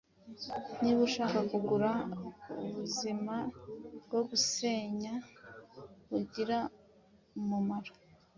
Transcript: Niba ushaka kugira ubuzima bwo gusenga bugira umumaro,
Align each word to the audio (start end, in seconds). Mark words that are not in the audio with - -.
Niba 0.81 0.99
ushaka 1.09 1.39
kugira 1.51 1.89
ubuzima 2.67 3.35
bwo 4.03 4.19
gusenga 4.29 5.13
bugira 6.09 6.57
umumaro, 7.39 7.93